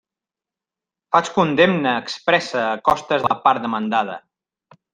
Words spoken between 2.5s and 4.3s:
a costes a la part demandada.